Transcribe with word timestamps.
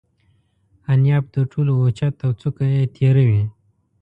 انیاب 0.93 1.25
تر 1.33 1.43
ټولو 1.51 1.71
اوچت 1.81 2.15
او 2.25 2.31
څوکه 2.41 2.65
یې 2.73 2.83
تیره 2.95 3.23
وي. 3.29 3.43